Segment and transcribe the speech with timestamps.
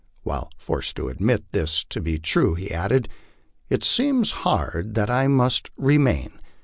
[0.23, 3.07] While forced to admit this to be true, he added,
[3.69, 6.39] "It seems hard that I must re main."